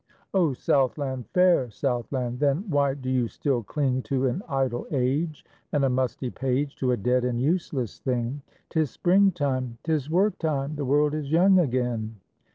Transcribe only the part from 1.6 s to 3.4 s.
Southland! Then why do you